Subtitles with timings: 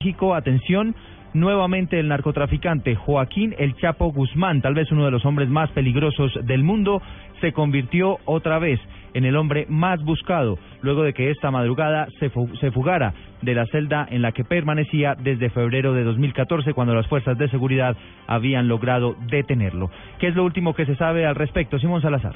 [0.00, 0.94] México, atención,
[1.32, 6.32] nuevamente el narcotraficante Joaquín El Chapo Guzmán, tal vez uno de los hombres más peligrosos
[6.44, 7.00] del mundo,
[7.40, 8.78] se convirtió otra vez
[9.14, 12.30] en el hombre más buscado, luego de que esta madrugada se,
[12.60, 17.06] se fugara de la celda en la que permanecía desde febrero de 2014, cuando las
[17.06, 19.90] fuerzas de seguridad habían logrado detenerlo.
[20.18, 21.78] ¿Qué es lo último que se sabe al respecto?
[21.78, 22.34] Simón Salazar.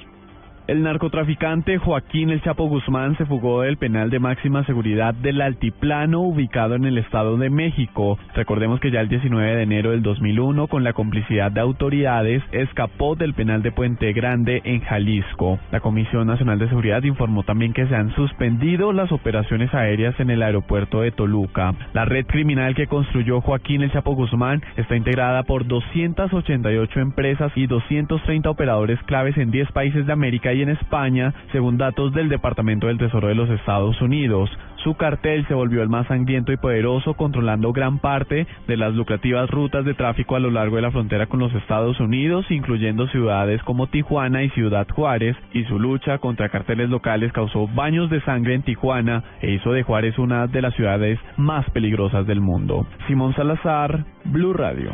[0.70, 6.20] El narcotraficante Joaquín El Chapo Guzmán se fugó del penal de máxima seguridad del Altiplano
[6.20, 8.20] ubicado en el Estado de México.
[8.36, 13.16] Recordemos que ya el 19 de enero del 2001, con la complicidad de autoridades, escapó
[13.16, 15.58] del penal de Puente Grande en Jalisco.
[15.72, 20.30] La Comisión Nacional de Seguridad informó también que se han suspendido las operaciones aéreas en
[20.30, 21.74] el aeropuerto de Toluca.
[21.94, 27.66] La red criminal que construyó Joaquín El Chapo Guzmán está integrada por 288 empresas y
[27.66, 32.86] 230 operadores claves en 10 países de América y en España, según datos del Departamento
[32.86, 34.50] del Tesoro de los Estados Unidos.
[34.82, 39.50] Su cartel se volvió el más sangriento y poderoso, controlando gran parte de las lucrativas
[39.50, 43.62] rutas de tráfico a lo largo de la frontera con los Estados Unidos, incluyendo ciudades
[43.64, 48.54] como Tijuana y Ciudad Juárez, y su lucha contra carteles locales causó baños de sangre
[48.54, 52.86] en Tijuana e hizo de Juárez una de las ciudades más peligrosas del mundo.
[53.06, 54.92] Simón Salazar, Blue Radio.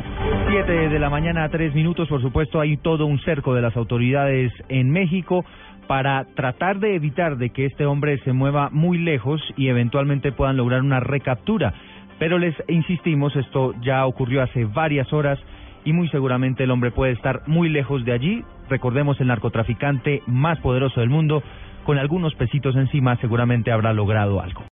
[0.49, 4.51] Siete de la mañana, tres minutos, por supuesto, hay todo un cerco de las autoridades
[4.67, 5.45] en México
[5.87, 10.57] para tratar de evitar de que este hombre se mueva muy lejos y eventualmente puedan
[10.57, 11.73] lograr una recaptura.
[12.19, 15.39] Pero les insistimos, esto ya ocurrió hace varias horas
[15.85, 18.43] y muy seguramente el hombre puede estar muy lejos de allí.
[18.69, 21.41] Recordemos el narcotraficante más poderoso del mundo,
[21.85, 24.63] con algunos pesitos encima seguramente habrá logrado algo.